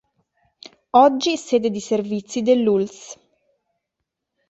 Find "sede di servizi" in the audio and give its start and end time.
1.37-2.41